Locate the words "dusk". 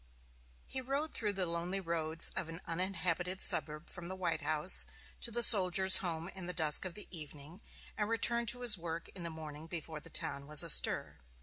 6.53-6.85